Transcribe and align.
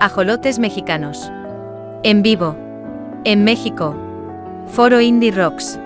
Ajolotes 0.00 0.58
Mexicanos. 0.58 1.30
En 2.04 2.22
vivo. 2.22 2.56
En 3.24 3.44
México. 3.44 3.94
Foro 4.68 5.02
Indie 5.02 5.30
Rocks. 5.30 5.78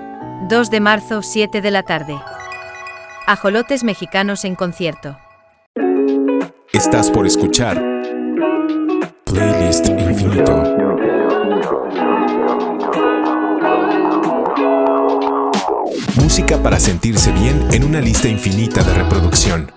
2 0.49 0.71
de 0.71 0.79
marzo, 0.79 1.21
7 1.21 1.61
de 1.61 1.71
la 1.73 1.83
tarde. 1.83 2.17
Ajolotes 3.27 3.83
Mexicanos 3.83 4.45
en 4.45 4.55
concierto. 4.55 5.17
Estás 6.73 7.11
por 7.11 7.27
escuchar 7.27 7.83
Playlist 9.25 9.89
Infinito. 9.89 10.63
Música 16.23 16.63
para 16.63 16.79
sentirse 16.79 17.33
bien 17.33 17.67
en 17.73 17.83
una 17.83 18.01
lista 18.01 18.29
infinita 18.29 18.85
de 18.85 18.95
reproducción. 18.95 19.73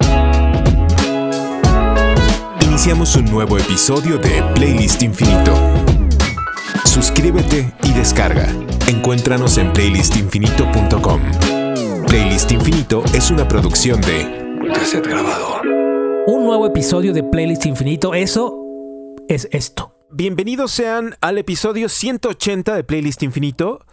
Iniciamos 2.78 3.16
un 3.16 3.26
nuevo 3.26 3.58
episodio 3.58 4.20
de 4.20 4.44
Playlist 4.54 5.02
Infinito. 5.02 5.52
Suscríbete 6.86 7.74
y 7.84 7.92
descarga. 7.92 8.54
Encuéntranos 8.86 9.58
en 9.58 9.74
playlistinfinito.com. 9.74 11.22
Playlist 12.06 12.52
Infinito 12.52 13.04
es 13.16 13.32
una 13.32 13.48
producción 13.48 14.00
de 14.02 14.62
Cassette. 14.76 15.08
Un 16.28 16.46
nuevo 16.46 16.68
episodio 16.68 17.14
de 17.14 17.24
Playlist 17.24 17.66
Infinito. 17.66 18.14
Eso 18.14 18.64
es 19.28 19.50
esto. 19.52 19.96
Bienvenidos 20.12 20.72
sean 20.72 21.16
al 21.20 21.40
episodio 21.40 21.90
180 21.90 22.76
de 22.76 22.84
Playlist 22.84 23.24
Infinito. 23.24 23.88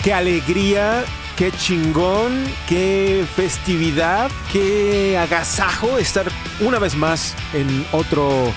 Qué 0.00 0.14
alegría, 0.14 1.02
qué 1.42 1.50
chingón, 1.50 2.44
qué 2.68 3.26
festividad, 3.34 4.30
qué 4.52 5.18
agasajo 5.18 5.98
estar 5.98 6.26
una 6.60 6.78
vez 6.78 6.94
más 6.94 7.34
en 7.52 7.84
otro 7.90 8.52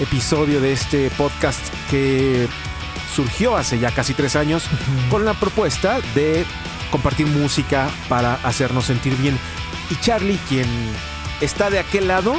episodio 0.00 0.58
de 0.62 0.72
este 0.72 1.10
podcast 1.18 1.60
que 1.90 2.48
surgió 3.14 3.58
hace 3.58 3.78
ya 3.78 3.90
casi 3.90 4.14
tres 4.14 4.36
años 4.36 4.64
con 5.10 5.26
la 5.26 5.34
propuesta 5.34 6.00
de 6.14 6.46
compartir 6.90 7.26
música 7.26 7.90
para 8.08 8.36
hacernos 8.36 8.86
sentir 8.86 9.14
bien. 9.18 9.38
Y 9.90 9.96
Charlie, 9.96 10.40
quien 10.48 10.66
está 11.42 11.68
de 11.68 11.78
aquel 11.78 12.08
lado, 12.08 12.36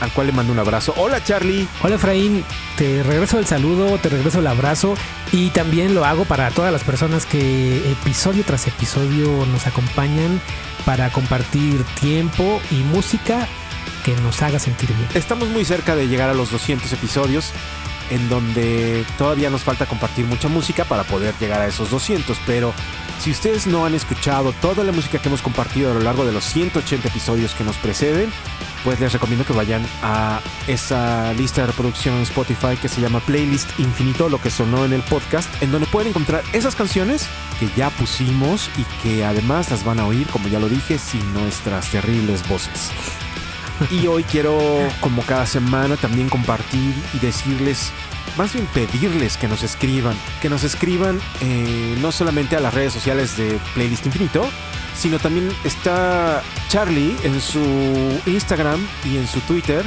al 0.00 0.12
cual 0.12 0.28
le 0.28 0.32
mando 0.32 0.52
un 0.52 0.58
abrazo. 0.58 0.94
Hola 0.96 1.22
Charlie. 1.22 1.66
Hola 1.82 1.96
Efraín, 1.96 2.44
te 2.76 3.02
regreso 3.02 3.38
el 3.38 3.46
saludo, 3.46 3.98
te 3.98 4.08
regreso 4.08 4.40
el 4.40 4.46
abrazo 4.46 4.94
y 5.32 5.50
también 5.50 5.94
lo 5.94 6.04
hago 6.04 6.24
para 6.24 6.50
todas 6.50 6.72
las 6.72 6.84
personas 6.84 7.26
que 7.26 7.76
episodio 7.90 8.44
tras 8.44 8.66
episodio 8.66 9.46
nos 9.46 9.66
acompañan 9.66 10.40
para 10.84 11.10
compartir 11.10 11.82
tiempo 12.00 12.60
y 12.70 12.76
música 12.76 13.48
que 14.04 14.14
nos 14.16 14.42
haga 14.42 14.58
sentir 14.58 14.92
bien. 14.94 15.08
Estamos 15.14 15.48
muy 15.48 15.64
cerca 15.64 15.96
de 15.96 16.08
llegar 16.08 16.28
a 16.28 16.34
los 16.34 16.50
200 16.50 16.92
episodios 16.92 17.52
en 18.10 18.28
donde 18.28 19.04
todavía 19.18 19.50
nos 19.50 19.62
falta 19.62 19.86
compartir 19.86 20.26
mucha 20.26 20.48
música 20.48 20.84
para 20.84 21.04
poder 21.04 21.34
llegar 21.40 21.60
a 21.60 21.66
esos 21.66 21.90
200, 21.90 22.38
pero 22.46 22.72
si 23.18 23.30
ustedes 23.30 23.66
no 23.66 23.86
han 23.86 23.94
escuchado 23.94 24.52
toda 24.52 24.84
la 24.84 24.92
música 24.92 25.18
que 25.18 25.28
hemos 25.28 25.42
compartido 25.42 25.90
a 25.90 25.94
lo 25.94 26.00
largo 26.00 26.24
de 26.24 26.32
los 26.32 26.44
180 26.44 27.08
episodios 27.08 27.54
que 27.54 27.64
nos 27.64 27.76
preceden, 27.76 28.30
pues 28.84 29.00
les 29.00 29.12
recomiendo 29.12 29.46
que 29.46 29.54
vayan 29.54 29.84
a 30.02 30.40
esa 30.66 31.32
lista 31.32 31.62
de 31.62 31.68
reproducción 31.68 32.16
en 32.16 32.22
Spotify 32.22 32.76
que 32.80 32.88
se 32.88 33.00
llama 33.00 33.20
Playlist 33.20 33.70
Infinito, 33.80 34.28
lo 34.28 34.40
que 34.40 34.50
sonó 34.50 34.84
en 34.84 34.92
el 34.92 35.02
podcast, 35.02 35.50
en 35.62 35.72
donde 35.72 35.86
pueden 35.86 36.10
encontrar 36.10 36.42
esas 36.52 36.76
canciones 36.76 37.26
que 37.58 37.68
ya 37.76 37.88
pusimos 37.90 38.68
y 38.76 38.84
que 39.02 39.24
además 39.24 39.70
las 39.70 39.84
van 39.84 40.00
a 40.00 40.06
oír, 40.06 40.26
como 40.26 40.48
ya 40.48 40.60
lo 40.60 40.68
dije, 40.68 40.98
sin 40.98 41.32
nuestras 41.32 41.90
terribles 41.90 42.46
voces. 42.46 42.90
Y 43.90 44.06
hoy 44.06 44.24
quiero, 44.24 44.58
como 45.00 45.22
cada 45.22 45.46
semana, 45.46 45.96
también 45.96 46.28
compartir 46.28 46.94
y 47.12 47.18
decirles, 47.18 47.92
más 48.36 48.52
bien 48.52 48.66
pedirles 48.66 49.36
que 49.36 49.48
nos 49.48 49.62
escriban, 49.62 50.16
que 50.40 50.48
nos 50.48 50.64
escriban 50.64 51.20
eh, 51.40 51.96
no 52.00 52.12
solamente 52.12 52.56
a 52.56 52.60
las 52.60 52.74
redes 52.74 52.92
sociales 52.92 53.36
de 53.36 53.58
Playlist 53.74 54.06
Infinito, 54.06 54.46
sino 54.96 55.18
también 55.18 55.50
está 55.64 56.42
Charlie 56.68 57.16
en 57.24 57.40
su 57.40 57.60
Instagram 58.26 58.86
y 59.04 59.16
en 59.16 59.26
su 59.26 59.40
Twitter, 59.40 59.84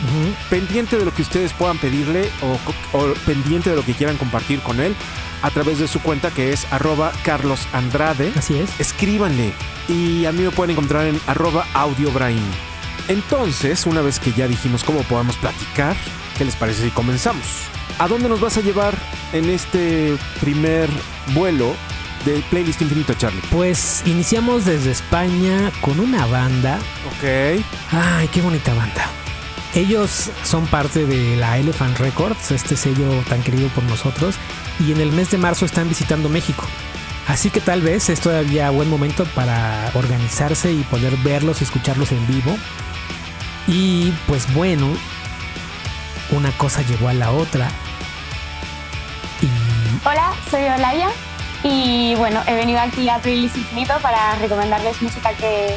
pendiente 0.50 0.98
de 0.98 1.06
lo 1.06 1.14
que 1.14 1.22
ustedes 1.22 1.54
puedan 1.54 1.78
pedirle 1.78 2.30
o, 2.42 2.98
o 2.98 3.14
pendiente 3.26 3.70
de 3.70 3.76
lo 3.78 3.84
que 3.84 3.94
quieran 3.94 4.18
compartir 4.18 4.60
con 4.60 4.80
él 4.82 4.96
a 5.42 5.50
través 5.50 5.80
de 5.80 5.88
su 5.88 6.02
cuenta 6.02 6.32
que 6.32 6.52
es 6.52 6.72
arroba 6.72 7.12
Carlos 7.24 7.68
Andrade. 7.74 8.32
Así 8.36 8.58
es. 8.58 8.80
Escríbanle 8.80 9.54
y 9.88 10.26
a 10.26 10.32
mí 10.32 10.44
me 10.44 10.52
pueden 10.52 10.72
encontrar 10.72 11.08
en 11.08 11.20
arroba 11.28 11.66
audiobrain. 11.74 12.44
Entonces, 13.08 13.86
una 13.86 14.02
vez 14.02 14.20
que 14.20 14.34
ya 14.34 14.48
dijimos 14.48 14.84
cómo 14.84 15.02
podemos 15.04 15.38
platicar, 15.38 15.96
¿qué 16.38 16.46
les 16.46 16.56
parece 16.56 16.84
si 16.84 16.90
comenzamos? 16.90 17.46
¿A 18.00 18.08
dónde 18.08 18.30
nos 18.30 18.42
vas 18.42 18.58
a 18.58 18.62
llevar 18.62 18.96
en 19.34 19.50
este 19.50 20.18
primer 20.42 20.90
vuelo 21.34 21.76
de 22.26 22.44
Playlist 22.50 22.82
Infinito, 22.82 23.14
Charlie? 23.14 23.42
Pues 23.50 24.04
iniciamos 24.06 24.66
desde 24.66 24.92
España 24.92 25.72
con 25.82 26.00
una 26.00 26.26
banda. 26.26 26.80
Ok. 27.08 27.64
Ay, 27.92 28.28
qué 28.28 28.42
bonita 28.42 28.74
banda. 28.74 29.10
Ellos 29.74 30.32
son 30.44 30.66
parte 30.68 31.06
de 31.06 31.38
la 31.38 31.58
Elephant 31.58 31.98
Records, 32.00 32.52
este 32.52 32.76
sello 32.76 33.10
tan 33.30 33.42
querido 33.42 33.70
por 33.70 33.84
nosotros, 33.84 34.36
y 34.80 34.92
en 34.92 35.00
el 35.00 35.12
mes 35.12 35.32
de 35.32 35.38
marzo 35.38 35.66
están 35.66 35.88
visitando 35.88 36.30
México. 36.30 36.66
Así 37.28 37.50
que 37.50 37.60
tal 37.60 37.82
vez 37.82 38.10
es 38.10 38.20
todavía 38.20 38.70
buen 38.70 38.90
momento 38.90 39.26
para 39.36 39.92
organizarse 39.94 40.72
y 40.72 40.84
poder 40.84 41.16
verlos 41.18 41.62
y 41.62 41.66
escucharlos 41.66 42.12
en 42.12 42.26
vivo. 42.26 42.58
Y 43.68 44.12
pues 44.28 44.52
bueno, 44.54 44.88
una 46.32 46.52
cosa 46.52 46.82
llevó 46.84 47.10
a 47.10 47.14
la 47.14 47.32
otra. 47.32 47.70
Hola, 50.06 50.34
soy 50.50 50.64
Olaya 50.64 51.10
y 51.64 52.16
bueno, 52.16 52.42
he 52.48 52.56
venido 52.56 52.80
aquí 52.80 53.10
a 53.10 53.20
Playlist 53.20 53.58
Infinito 53.58 53.94
para 54.02 54.36
recomendarles 54.36 55.02
música 55.02 55.34
que 55.34 55.76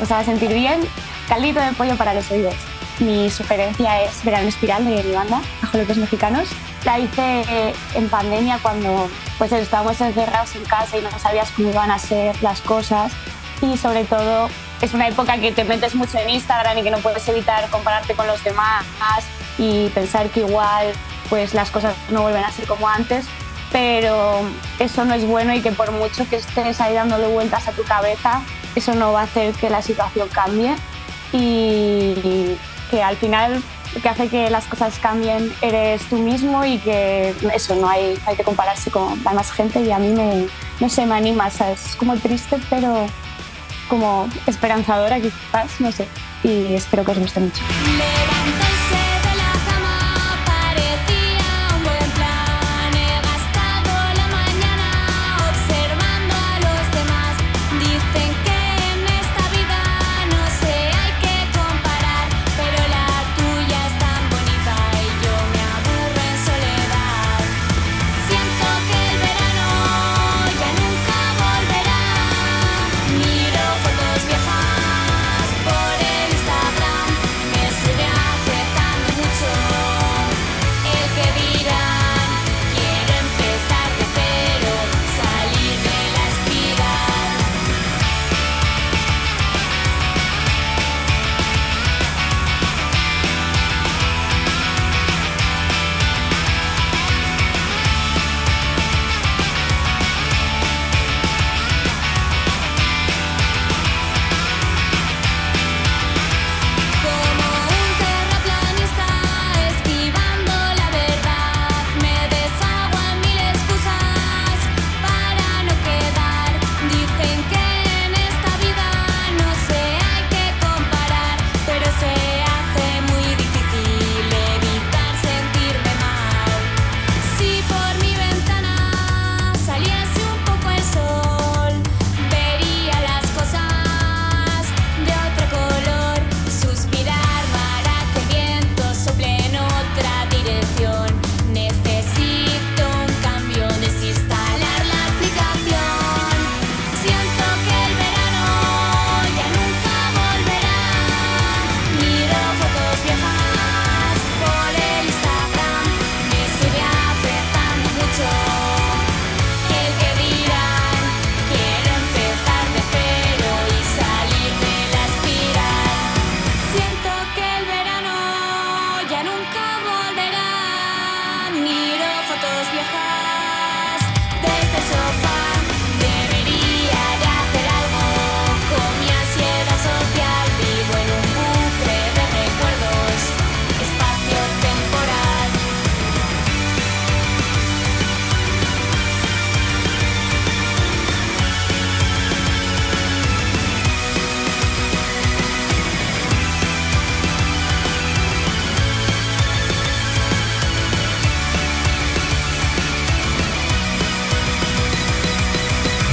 os 0.00 0.10
haga 0.10 0.24
sentir 0.24 0.52
bien. 0.52 0.82
Caldito 1.28 1.60
de 1.60 1.72
pollo 1.72 1.96
para 1.96 2.14
los 2.14 2.30
oídos. 2.30 2.54
Mi 3.00 3.28
sugerencia 3.30 4.02
es 4.02 4.22
Verano 4.22 4.46
Espiral 4.46 4.84
de 4.84 5.02
mi 5.02 5.12
banda, 5.12 5.40
Ajolotes 5.62 5.96
Mexicanos. 5.96 6.48
La 6.84 7.00
hice 7.00 7.74
en 7.94 8.08
pandemia 8.08 8.60
cuando 8.62 9.08
pues 9.38 9.50
estábamos 9.50 10.00
encerrados 10.00 10.54
en 10.54 10.64
casa 10.64 10.98
y 10.98 11.02
no 11.02 11.10
sabías 11.18 11.50
cómo 11.52 11.70
iban 11.70 11.90
a 11.90 11.98
ser 11.98 12.40
las 12.42 12.60
cosas 12.60 13.12
y 13.60 13.76
sobre 13.76 14.04
todo 14.04 14.48
es 14.82 14.92
una 14.94 15.08
época 15.08 15.38
que 15.38 15.52
te 15.52 15.64
metes 15.64 15.94
mucho 15.94 16.18
en 16.18 16.28
Instagram 16.28 16.76
y 16.76 16.82
que 16.82 16.90
no 16.90 16.98
puedes 16.98 17.26
evitar 17.28 17.70
compararte 17.70 18.14
con 18.14 18.26
los 18.26 18.42
demás 18.44 18.84
y 19.56 19.88
pensar 19.90 20.28
que 20.28 20.40
igual 20.40 20.92
pues 21.30 21.54
las 21.54 21.70
cosas 21.70 21.94
no 22.10 22.22
vuelven 22.22 22.44
a 22.44 22.50
ser 22.50 22.66
como 22.66 22.88
antes, 22.88 23.24
pero 23.70 24.40
eso 24.78 25.04
no 25.04 25.14
es 25.14 25.24
bueno 25.24 25.54
y 25.54 25.62
que 25.62 25.72
por 25.72 25.92
mucho 25.92 26.28
que 26.28 26.36
estés 26.36 26.80
ahí 26.80 26.94
dándole 26.94 27.28
vueltas 27.28 27.68
a 27.68 27.72
tu 27.72 27.84
cabeza, 27.84 28.42
eso 28.74 28.94
no 28.94 29.12
va 29.12 29.20
a 29.20 29.24
hacer 29.24 29.54
que 29.54 29.70
la 29.70 29.80
situación 29.80 30.28
cambie 30.28 30.74
y 31.32 32.56
que 32.90 33.02
al 33.02 33.16
final 33.16 33.62
lo 33.94 34.00
que 34.02 34.08
hace 34.08 34.28
que 34.28 34.50
las 34.50 34.64
cosas 34.66 34.98
cambien 34.98 35.54
eres 35.62 36.02
tú 36.08 36.18
mismo 36.18 36.64
y 36.64 36.78
que 36.78 37.34
eso 37.54 37.76
no 37.76 37.88
hay, 37.88 38.18
hay 38.26 38.36
que 38.36 38.42
compararse 38.42 38.90
con 38.90 39.22
la 39.22 39.30
demás 39.30 39.52
gente 39.52 39.80
y 39.80 39.92
a 39.92 39.98
mí 39.98 40.08
me, 40.08 40.48
no 40.80 40.88
sé, 40.88 41.06
me 41.06 41.14
anima, 41.14 41.50
¿sabes? 41.50 41.86
es 41.86 41.96
como 41.96 42.16
triste 42.16 42.58
pero 42.68 43.06
como 43.92 44.26
esperanzadora 44.46 45.20
quizás, 45.20 45.78
no 45.78 45.92
sé, 45.92 46.08
y 46.42 46.72
espero 46.72 47.04
que 47.04 47.10
os 47.10 47.18
guste 47.18 47.40
mucho. 47.40 47.62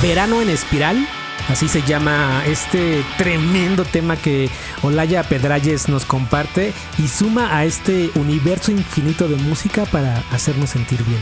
Verano 0.10 0.42
en 0.42 0.50
Espiral. 0.50 1.08
Así 1.50 1.68
se 1.68 1.84
llama 1.84 2.42
este 2.48 3.06
tremendo 3.20 3.86
tema 3.86 4.18
que 4.18 4.50
Olaya 4.82 5.22
Pedralles 5.22 5.88
nos 5.88 6.04
comparte 6.04 6.74
y 6.98 7.08
suma 7.08 7.56
a 7.56 7.64
este 7.64 8.10
universo 8.16 8.72
infinito 8.72 9.28
de 9.28 9.36
música 9.36 9.86
para 9.86 10.24
hacernos 10.32 10.72
sentir 10.72 11.04
bien. 11.04 11.20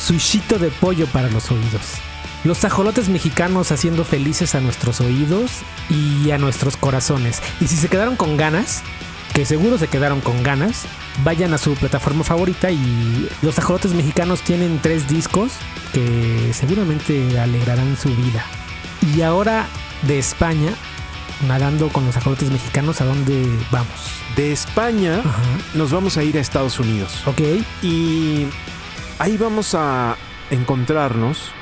Sushito 0.00 0.58
de 0.58 0.70
pollo 0.70 1.06
para 1.06 1.30
los 1.30 1.52
oídos. 1.52 1.92
Los 2.42 2.64
ajolotes 2.64 3.08
mexicanos 3.08 3.70
haciendo 3.70 4.04
felices 4.04 4.56
a 4.56 4.60
nuestros 4.60 5.00
oídos 5.00 5.60
y 5.88 6.32
a 6.32 6.38
nuestros 6.38 6.76
corazones. 6.76 7.40
Y 7.60 7.68
si 7.68 7.76
se 7.76 7.86
quedaron 7.86 8.16
con 8.16 8.36
ganas, 8.36 8.82
que 9.32 9.44
seguro 9.44 9.78
se 9.78 9.86
quedaron 9.86 10.20
con 10.20 10.42
ganas, 10.42 10.86
vayan 11.22 11.54
a 11.54 11.58
su 11.58 11.74
plataforma 11.74 12.24
favorita 12.24 12.70
y 12.70 13.28
los 13.42 13.58
ajolotes 13.58 13.92
mexicanos 13.94 14.40
tienen 14.42 14.80
tres 14.82 15.08
discos 15.08 15.52
que 15.92 16.50
seguramente 16.52 17.38
alegrarán 17.38 17.96
su 17.96 18.08
vida. 18.16 18.44
Y 19.14 19.22
ahora 19.22 19.66
de 20.02 20.18
España, 20.18 20.70
nadando 21.46 21.88
con 21.90 22.04
los 22.06 22.16
ajolotes 22.16 22.50
mexicanos, 22.50 23.00
¿a 23.00 23.04
dónde 23.04 23.46
vamos? 23.70 24.10
De 24.36 24.52
España 24.52 25.20
Ajá. 25.20 25.42
nos 25.74 25.92
vamos 25.92 26.16
a 26.16 26.24
ir 26.24 26.36
a 26.36 26.40
Estados 26.40 26.80
Unidos. 26.80 27.22
Ok, 27.26 27.40
Y 27.82 28.46
ahí 29.18 29.36
vamos 29.36 29.74
a 29.74 30.16
encontrarnos 30.50 31.52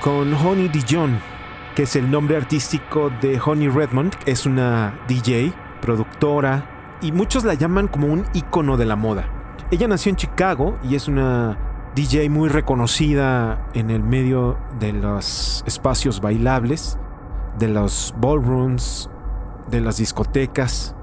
con 0.00 0.34
Honey 0.34 0.68
Dijon, 0.68 1.20
que 1.76 1.84
es 1.84 1.94
el 1.94 2.10
nombre 2.10 2.36
artístico 2.36 3.12
de 3.20 3.40
Honey 3.44 3.68
Redmond. 3.68 4.16
Es 4.26 4.46
una 4.46 4.94
DJ, 5.06 5.52
productora, 5.80 6.69
y 7.02 7.12
muchos 7.12 7.44
la 7.44 7.54
llaman 7.54 7.88
como 7.88 8.06
un 8.06 8.24
ícono 8.34 8.76
de 8.76 8.86
la 8.86 8.96
moda. 8.96 9.24
Ella 9.70 9.88
nació 9.88 10.10
en 10.10 10.16
Chicago 10.16 10.78
y 10.82 10.94
es 10.94 11.08
una 11.08 11.58
DJ 11.94 12.28
muy 12.30 12.48
reconocida 12.48 13.68
en 13.74 13.90
el 13.90 14.02
medio 14.02 14.58
de 14.78 14.92
los 14.92 15.64
espacios 15.66 16.20
bailables, 16.20 16.98
de 17.58 17.68
los 17.68 18.14
ballrooms, 18.18 19.10
de 19.70 19.80
las 19.80 19.98
discotecas, 19.98 20.94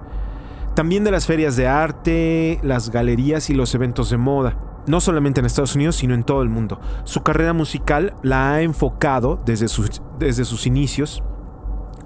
también 0.76 1.04
de 1.04 1.12
las 1.12 1.26
ferias 1.26 1.56
de 1.56 1.68
arte, 1.68 2.60
las 2.62 2.92
galerías 2.92 3.50
y 3.50 3.54
los 3.54 3.74
eventos 3.74 4.10
de 4.10 4.18
moda. 4.18 4.58
No 4.86 5.02
solamente 5.02 5.40
en 5.42 5.46
Estados 5.46 5.76
Unidos, 5.76 5.98
sino 5.98 6.14
en 6.14 6.24
todo 6.24 6.42
el 6.42 6.50
mundo. 6.50 6.80
Su 7.04 7.22
carrera 7.22 7.52
musical 7.52 8.16
la 8.22 8.54
ha 8.54 8.62
enfocado 8.62 9.42
desde 9.46 9.68
sus, 9.68 10.02
desde 10.18 10.46
sus 10.46 10.66
inicios 10.66 11.24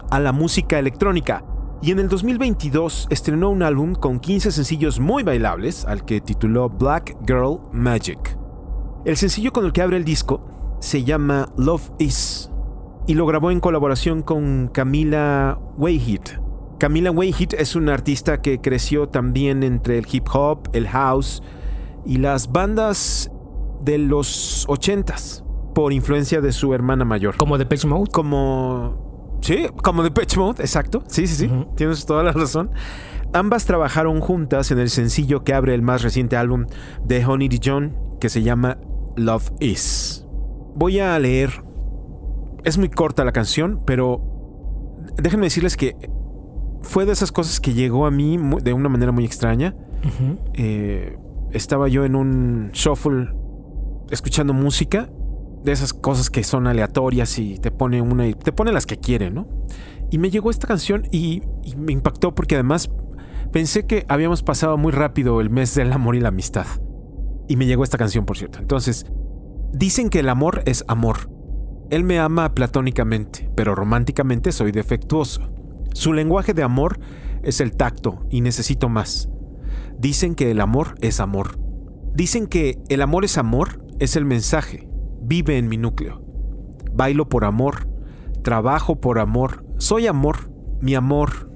a 0.09 0.19
la 0.19 0.31
música 0.31 0.79
electrónica. 0.79 1.43
Y 1.83 1.91
en 1.91 1.99
el 1.99 2.09
2022 2.09 3.07
estrenó 3.09 3.49
un 3.49 3.63
álbum 3.63 3.95
con 3.95 4.19
15 4.19 4.51
sencillos 4.51 4.99
muy 4.99 5.23
bailables, 5.23 5.83
al 5.85 6.05
que 6.05 6.21
tituló 6.21 6.69
Black 6.69 7.17
Girl 7.25 7.59
Magic. 7.71 8.37
El 9.03 9.17
sencillo 9.17 9.51
con 9.51 9.65
el 9.65 9.73
que 9.73 9.81
abre 9.81 9.97
el 9.97 10.05
disco 10.05 10.77
se 10.79 11.03
llama 11.03 11.49
Love 11.57 11.89
Is 11.97 12.51
y 13.07 13.15
lo 13.15 13.25
grabó 13.25 13.49
en 13.49 13.59
colaboración 13.59 14.21
con 14.21 14.67
Camila 14.67 15.59
Wayhit. 15.77 16.39
Camila 16.77 17.09
Wayhit 17.09 17.53
es 17.53 17.75
una 17.75 17.93
artista 17.93 18.41
que 18.41 18.61
creció 18.61 19.09
también 19.09 19.63
entre 19.63 19.97
el 19.97 20.07
hip 20.11 20.27
hop, 20.31 20.69
el 20.73 20.87
house 20.87 21.41
y 22.05 22.17
las 22.17 22.51
bandas 22.51 23.31
de 23.81 23.97
los 23.97 24.67
80s 24.67 25.43
por 25.73 25.93
influencia 25.93 26.41
de 26.41 26.51
su 26.51 26.73
hermana 26.73 27.05
mayor. 27.05 27.37
como 27.37 27.57
de 27.57 27.65
Pitch 27.65 27.85
Mode. 27.85 28.11
Como. 28.11 29.00
Sí, 29.41 29.67
como 29.83 30.03
de 30.03 30.11
Pitch 30.11 30.37
Mode, 30.37 30.61
exacto. 30.61 31.03
Sí, 31.07 31.27
sí, 31.27 31.35
sí. 31.35 31.51
Tienes 31.75 32.05
toda 32.05 32.23
la 32.23 32.31
razón. 32.31 32.71
Ambas 33.33 33.65
trabajaron 33.65 34.19
juntas 34.19 34.71
en 34.71 34.79
el 34.79 34.89
sencillo 34.89 35.43
que 35.43 35.53
abre 35.53 35.73
el 35.73 35.81
más 35.81 36.03
reciente 36.03 36.37
álbum 36.37 36.65
de 37.03 37.25
Honey 37.25 37.47
Dijon, 37.47 37.97
que 38.19 38.29
se 38.29 38.43
llama 38.43 38.77
Love 39.15 39.51
Is. 39.59 40.25
Voy 40.75 40.99
a 40.99 41.17
leer. 41.17 41.63
Es 42.63 42.77
muy 42.77 42.89
corta 42.89 43.25
la 43.25 43.31
canción, 43.31 43.81
pero 43.85 44.21
déjenme 45.17 45.47
decirles 45.47 45.75
que 45.75 45.95
fue 46.81 47.05
de 47.05 47.13
esas 47.13 47.31
cosas 47.31 47.59
que 47.59 47.73
llegó 47.73 48.05
a 48.05 48.11
mí 48.11 48.37
de 48.61 48.73
una 48.73 48.89
manera 48.89 49.11
muy 49.11 49.25
extraña. 49.25 49.75
Eh, 50.53 51.17
estaba 51.51 51.87
yo 51.87 52.05
en 52.05 52.15
un 52.15 52.71
shuffle 52.73 53.29
escuchando 54.09 54.53
música 54.53 55.09
de 55.63 55.71
esas 55.71 55.93
cosas 55.93 56.29
que 56.29 56.43
son 56.43 56.67
aleatorias 56.67 57.37
y 57.39 57.57
te 57.57 57.71
pone 57.71 58.01
una 58.01 58.27
y 58.27 58.33
te 58.33 58.51
pone 58.51 58.71
las 58.71 58.85
que 58.85 58.97
quiere, 58.97 59.29
¿no? 59.29 59.47
Y 60.09 60.17
me 60.17 60.29
llegó 60.29 60.49
esta 60.49 60.67
canción 60.67 61.07
y, 61.11 61.43
y 61.63 61.75
me 61.75 61.93
impactó 61.93 62.33
porque 62.35 62.55
además 62.55 62.89
pensé 63.51 63.85
que 63.85 64.05
habíamos 64.09 64.43
pasado 64.43 64.77
muy 64.77 64.91
rápido 64.91 65.41
el 65.41 65.49
mes 65.49 65.75
del 65.75 65.93
amor 65.93 66.15
y 66.15 66.19
la 66.19 66.29
amistad. 66.29 66.65
Y 67.47 67.55
me 67.55 67.65
llegó 67.65 67.83
esta 67.83 67.97
canción, 67.97 68.25
por 68.25 68.37
cierto. 68.37 68.59
Entonces, 68.59 69.05
dicen 69.73 70.09
que 70.09 70.19
el 70.19 70.29
amor 70.29 70.63
es 70.65 70.83
amor. 70.87 71.29
Él 71.89 72.03
me 72.03 72.19
ama 72.19 72.53
platónicamente, 72.53 73.49
pero 73.55 73.75
románticamente 73.75 74.51
soy 74.51 74.71
defectuoso. 74.71 75.41
Su 75.93 76.13
lenguaje 76.13 76.53
de 76.53 76.63
amor 76.63 76.99
es 77.43 77.59
el 77.59 77.75
tacto 77.75 78.25
y 78.29 78.41
necesito 78.41 78.87
más. 78.87 79.29
Dicen 79.99 80.35
que 80.35 80.51
el 80.51 80.61
amor 80.61 80.95
es 81.01 81.19
amor. 81.19 81.59
Dicen 82.13 82.47
que 82.47 82.79
el 82.89 83.01
amor 83.01 83.25
es 83.25 83.37
amor 83.37 83.85
es 83.99 84.15
el 84.15 84.25
mensaje. 84.25 84.90
Vive 85.21 85.57
en 85.57 85.69
mi 85.69 85.77
núcleo. 85.77 86.21
Bailo 86.93 87.29
por 87.29 87.45
amor. 87.45 87.87
Trabajo 88.43 88.99
por 88.99 89.19
amor. 89.19 89.63
Soy 89.77 90.07
amor. 90.07 90.51
Mi 90.81 90.95
amor. 90.95 91.51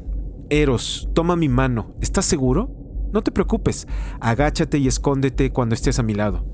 Eros, 0.50 1.10
toma 1.14 1.36
mi 1.36 1.50
mano. 1.50 1.96
¿Estás 2.02 2.26
seguro? 2.26 2.70
No 3.12 3.22
te 3.22 3.32
preocupes. 3.32 3.88
Agáchate 4.20 4.78
y 4.78 4.88
escóndete 4.88 5.52
cuando 5.52 5.74
estés 5.74 5.98
a 6.00 6.04
mi 6.04 6.14
lado. 6.14 6.46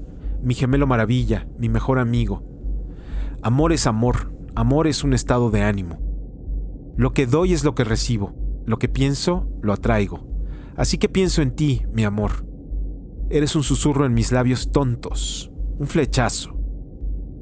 Mi 0.41 0.53
gemelo 0.53 0.87
maravilla, 0.87 1.47
mi 1.59 1.69
mejor 1.69 1.99
amigo. 1.99 2.43
Amor 3.41 3.73
es 3.73 3.87
amor. 3.87 4.33
Amor 4.55 4.87
es 4.87 5.03
un 5.03 5.13
estado 5.13 5.49
de 5.49 5.63
ánimo. 5.63 5.99
Lo 6.95 7.13
que 7.13 7.25
doy 7.25 7.53
es 7.53 7.63
lo 7.63 7.75
que 7.75 7.83
recibo. 7.83 8.33
Lo 8.65 8.79
que 8.79 8.87
pienso, 8.87 9.49
lo 9.61 9.73
atraigo. 9.73 10.27
Así 10.77 10.97
que 10.97 11.09
pienso 11.09 11.41
en 11.41 11.51
ti, 11.51 11.83
mi 11.91 12.03
amor. 12.03 12.45
Eres 13.29 13.55
un 13.55 13.63
susurro 13.63 14.05
en 14.05 14.13
mis 14.13 14.31
labios 14.31 14.71
tontos, 14.71 15.51
un 15.77 15.87
flechazo. 15.87 16.60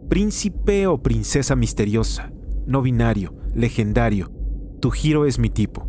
Príncipe 0.09 0.87
o 0.87 1.03
princesa 1.03 1.55
misteriosa, 1.55 2.31
no 2.65 2.81
binario, 2.81 3.35
legendario, 3.53 4.31
tu 4.79 4.89
giro 4.89 5.25
es 5.25 5.37
mi 5.37 5.51
tipo. 5.51 5.87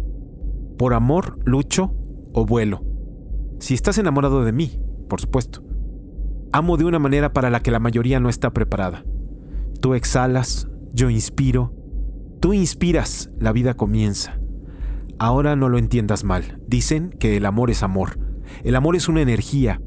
Por 0.77 0.93
amor, 0.93 1.39
lucho 1.47 1.95
o 2.35 2.45
vuelo. 2.45 2.85
Si 3.61 3.73
estás 3.73 3.97
enamorado 3.97 4.45
de 4.45 4.53
mí, 4.53 4.79
por 5.09 5.23
supuesto. 5.23 5.63
Amo 6.53 6.77
de 6.77 6.85
una 6.85 6.99
manera 6.99 7.33
para 7.33 7.49
la 7.49 7.61
que 7.61 7.71
la 7.71 7.79
mayoría 7.79 8.21
no 8.21 8.29
está 8.29 8.51
preparada. 8.51 9.05
Tú 9.81 9.95
exhalas, 9.95 10.69
yo 10.93 11.09
inspiro. 11.09 11.73
Tú 12.41 12.53
inspiras, 12.53 13.31
la 13.39 13.53
vida 13.53 13.73
comienza. 13.73 14.39
Ahora 15.19 15.57
no 15.57 15.71
lo 15.71 15.79
entiendas 15.79 16.25
mal. 16.25 16.61
Dicen 16.67 17.09
que 17.09 17.39
el 17.39 17.47
amor 17.47 17.71
es 17.71 17.83
amor. 17.83 18.19
El 18.65 18.77
amor 18.77 18.97
es 18.97 19.09
una 19.09 19.23
energía, 19.23 19.81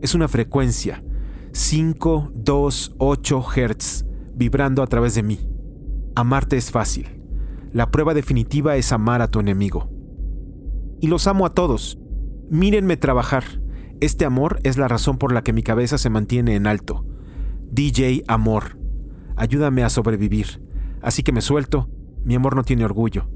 es 0.00 0.14
una 0.14 0.28
frecuencia. 0.28 1.02
5, 1.56 2.32
2, 2.34 2.96
8 2.98 3.42
Hz 3.42 4.04
vibrando 4.34 4.82
a 4.82 4.86
través 4.86 5.14
de 5.14 5.22
mí. 5.22 5.40
Amarte 6.14 6.58
es 6.58 6.70
fácil. 6.70 7.22
La 7.72 7.90
prueba 7.90 8.12
definitiva 8.12 8.76
es 8.76 8.92
amar 8.92 9.22
a 9.22 9.28
tu 9.28 9.40
enemigo. 9.40 9.88
Y 11.00 11.06
los 11.06 11.26
amo 11.26 11.46
a 11.46 11.54
todos. 11.54 11.98
Mírenme 12.50 12.98
trabajar. 12.98 13.44
Este 14.02 14.26
amor 14.26 14.60
es 14.64 14.76
la 14.76 14.86
razón 14.86 15.16
por 15.16 15.32
la 15.32 15.42
que 15.42 15.54
mi 15.54 15.62
cabeza 15.62 15.96
se 15.96 16.10
mantiene 16.10 16.56
en 16.56 16.66
alto. 16.66 17.06
DJ 17.70 18.24
Amor. 18.28 18.78
Ayúdame 19.34 19.82
a 19.82 19.88
sobrevivir. 19.88 20.62
Así 21.00 21.22
que 21.22 21.32
me 21.32 21.40
suelto. 21.40 21.88
Mi 22.22 22.34
amor 22.34 22.54
no 22.54 22.64
tiene 22.64 22.84
orgullo. 22.84 23.30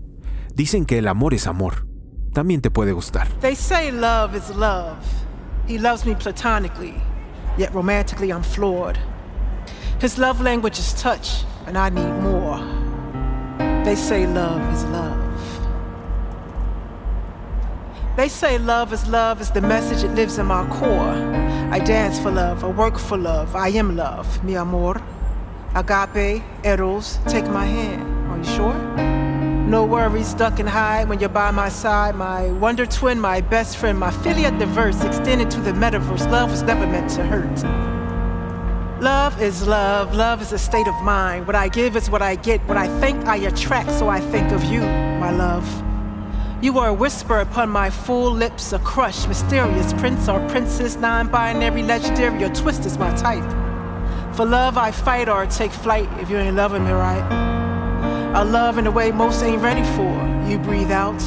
Dicen 0.55 0.85
que 0.85 0.99
el 0.99 1.09
amor 1.09 1.33
es 1.33 1.47
amor. 1.47 1.87
También 2.35 2.61
te 2.61 2.71
puede 2.71 2.93
gustar. 2.93 3.29
They 3.41 3.57
say 3.57 3.91
love 3.91 4.37
is 4.37 4.55
love. 4.55 4.99
He 5.67 5.79
loves 5.79 6.05
me 6.05 6.17
platonically, 6.17 6.95
yet 7.61 7.75
romantically 7.75 8.33
I'm 8.33 8.43
floored. 8.43 8.99
His 10.01 10.17
love 10.17 10.41
language 10.41 10.79
is 10.79 10.95
touch, 10.95 11.45
and 11.67 11.77
I 11.77 11.91
need 11.91 12.13
more. 12.23 12.59
They 13.85 13.95
say 13.95 14.27
love 14.27 14.63
is 14.73 14.85
love. 14.87 15.19
They 18.17 18.29
say 18.29 18.57
love 18.57 18.95
is 18.95 19.07
love 19.09 19.43
is 19.43 19.51
the 19.51 19.61
message 19.61 20.01
that 20.03 20.15
lives 20.15 20.39
in 20.39 20.47
my 20.47 20.67
core. 20.71 21.15
I 21.71 21.79
dance 21.79 22.19
for 22.19 22.31
love, 22.31 22.65
I 22.65 22.69
work 22.69 22.99
for 22.99 23.19
love, 23.19 23.55
I 23.55 23.69
am 23.69 23.95
love, 23.95 24.43
mi 24.43 24.57
amor. 24.57 25.01
Agape, 25.75 26.43
eros, 26.65 27.19
take 27.27 27.47
my 27.47 27.67
hand. 27.67 28.03
Are 28.31 28.39
you 28.39 28.45
sure? 28.57 29.30
No 29.71 29.85
worries, 29.85 30.35
duck 30.35 30.59
and 30.59 30.69
hide 30.69 31.09
when 31.09 31.21
you're 31.21 31.29
by 31.29 31.53
my 31.53 31.69
side. 31.69 32.17
My 32.17 32.51
wonder 32.51 32.85
twin, 32.85 33.21
my 33.21 33.41
best 33.41 33.77
friend, 33.77 33.97
my 33.97 34.11
filia 34.11 34.51
diverse, 34.51 35.01
extended 35.05 35.49
to 35.53 35.61
the 35.61 35.71
metaverse. 35.71 36.29
Love 36.29 36.51
was 36.51 36.65
never 36.65 36.89
meant 36.89 37.09
to 37.11 37.23
hurt. 37.23 37.63
Love 39.01 39.41
is 39.41 39.69
love. 39.69 40.13
Love 40.13 40.43
is 40.43 40.51
a 40.51 40.59
state 40.59 40.89
of 40.89 41.01
mind. 41.05 41.47
What 41.47 41.55
I 41.55 41.69
give 41.69 41.95
is 41.95 42.11
what 42.11 42.21
I 42.21 42.35
get. 42.35 42.61
What 42.67 42.79
I 42.79 42.89
think, 42.99 43.27
I 43.27 43.37
attract. 43.37 43.93
So 43.93 44.09
I 44.09 44.19
think 44.19 44.51
of 44.51 44.65
you, 44.65 44.81
my 44.81 45.31
love. 45.31 45.65
You 46.61 46.77
are 46.81 46.89
a 46.89 46.93
whisper 46.93 47.39
upon 47.39 47.69
my 47.69 47.91
full 47.91 48.33
lips, 48.33 48.73
a 48.73 48.81
crush, 48.81 49.29
mysterious 49.29 49.93
prince 49.93 50.29
or 50.29 50.41
princess, 50.49 50.97
non 50.97 51.29
binary, 51.29 51.85
legendary, 51.85 52.43
or 52.43 52.53
twist 52.53 52.87
is 52.87 52.99
my 52.99 53.15
type. 53.15 53.49
For 54.35 54.45
love, 54.45 54.77
I 54.77 54.91
fight 54.91 55.29
or 55.29 55.47
take 55.47 55.71
flight 55.71 56.09
if 56.19 56.29
you 56.29 56.39
ain't 56.39 56.57
loving 56.57 56.85
me 56.85 56.91
right. 56.91 57.60
A 58.33 58.45
love 58.45 58.79
in 58.79 58.87
a 58.87 58.91
way 58.93 59.11
most 59.11 59.43
ain't 59.43 59.61
ready 59.61 59.83
for. 59.97 60.49
You 60.49 60.57
breathe 60.59 60.93
out, 60.93 61.21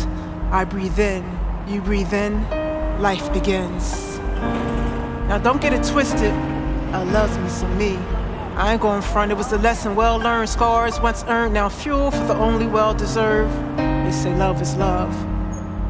I 0.51 0.63
breathe 0.63 0.97
in. 0.97 1.21
You 1.67 1.81
breathe 1.81 2.13
in, 2.13 2.49
life 3.01 3.31
begins. 3.33 4.17
Now 5.27 5.37
don't 5.37 5.61
get 5.61 5.73
it 5.73 5.83
twisted. 5.83 6.31
I 6.93 7.03
loves 7.03 7.37
me 7.37 7.49
some 7.49 7.77
me. 7.77 7.97
I 8.55 8.71
ain't 8.71 8.81
going 8.81 9.01
front. 9.01 9.33
It 9.33 9.35
was 9.35 9.51
a 9.51 9.57
lesson 9.57 9.95
well 9.95 10.17
learned, 10.17 10.47
scars 10.47 10.97
once 11.01 11.25
earned, 11.27 11.53
now 11.53 11.67
fuel 11.67 12.09
for 12.09 12.23
the 12.25 12.35
only 12.35 12.67
well 12.67 12.93
deserved. 12.93 13.53
They 13.77 14.11
say 14.13 14.33
love 14.35 14.61
is 14.61 14.73
love. 14.75 15.13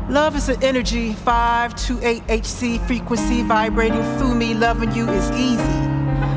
Love 0.09 0.35
is 0.35 0.49
an 0.49 0.63
energy, 0.63 1.13
528 1.13 2.23
HC 2.27 2.81
frequency 2.87 3.43
vibrating 3.43 4.03
through 4.17 4.33
me. 4.33 4.55
Loving 4.55 4.91
you 4.93 5.07
is 5.09 5.29
easy. 5.31 5.79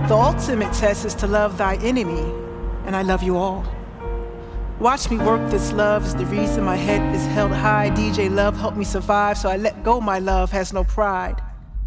The 0.09 0.14
ultimate 0.14 0.75
test 0.75 1.06
is 1.06 1.14
to 1.14 1.26
love 1.26 1.56
thy 1.56 1.76
enemy, 1.76 2.30
and 2.85 2.95
I 2.95 3.00
love 3.00 3.23
you 3.23 3.38
all. 3.38 3.64
Watch 4.78 5.11
me 5.11 5.16
work 5.16 5.40
this 5.50 5.73
love 5.73 6.04
is 6.04 6.14
the 6.14 6.26
reason 6.26 6.62
my 6.62 6.76
head 6.76 7.00
is 7.14 7.25
held 7.28 7.50
high. 7.50 7.88
DJ 7.88 8.30
Love 8.30 8.59
helped 8.59 8.76
me 8.76 8.85
survive, 8.85 9.38
so 9.38 9.49
I 9.49 9.56
let 9.56 9.83
go. 9.83 10.02
My 10.02 10.18
love 10.18 10.52
has 10.52 10.75
no 10.75 10.85
pride. 10.85 11.37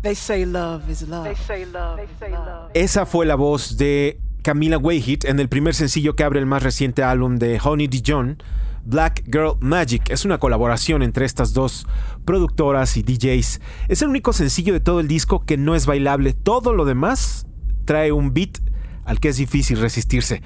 They 0.01 0.15
say 0.15 0.43
love 0.43 0.89
is 0.89 1.07
love. 1.07 1.25
They 1.25 1.35
say 1.35 1.65
love. 1.65 1.97
They 1.97 2.07
say 2.19 2.31
love. 2.31 2.71
Esa 2.73 3.05
fue 3.05 3.27
la 3.27 3.35
voz 3.35 3.77
de 3.77 4.19
Camila 4.41 4.79
Wayhit 4.79 5.25
en 5.25 5.39
el 5.39 5.49
primer 5.49 5.75
sencillo 5.75 6.15
que 6.15 6.23
abre 6.23 6.39
el 6.39 6.47
más 6.47 6.63
reciente 6.63 7.03
álbum 7.03 7.37
de 7.37 7.59
Honey 7.63 7.87
Dijon, 7.87 8.41
Black 8.85 9.23
Girl 9.25 9.57
Magic. 9.59 10.09
Es 10.09 10.25
una 10.25 10.39
colaboración 10.39 11.03
entre 11.03 11.25
estas 11.25 11.53
dos 11.53 11.85
productoras 12.25 12.97
y 12.97 13.03
DJs. 13.03 13.61
Es 13.87 14.01
el 14.01 14.09
único 14.09 14.33
sencillo 14.33 14.73
de 14.73 14.79
todo 14.79 14.99
el 14.99 15.07
disco 15.07 15.45
que 15.45 15.57
no 15.57 15.75
es 15.75 15.85
bailable. 15.85 16.33
Todo 16.33 16.73
lo 16.73 16.85
demás 16.85 17.45
trae 17.85 18.11
un 18.11 18.33
beat 18.33 18.57
al 19.05 19.19
que 19.19 19.29
es 19.29 19.37
difícil 19.37 19.79
resistirse. 19.79 20.41